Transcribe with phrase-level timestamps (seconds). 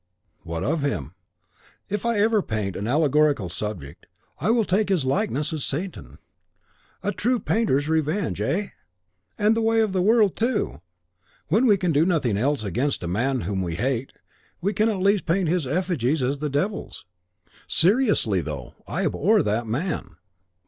[0.41, 1.13] "What of him?"
[1.87, 4.07] "If ever I paint an allegorical subject,
[4.39, 6.13] I will take his likeness as Satan.
[7.03, 7.09] Ha, ha!
[7.09, 8.69] a true painter's revenge, eh?
[9.37, 10.81] And the way of the world, too!
[11.49, 14.11] When we can do nothing else against a man whom we hate,
[14.59, 17.05] we can at least paint his effigies as the Devil's.
[17.67, 20.15] Seriously, though: I abhor that man."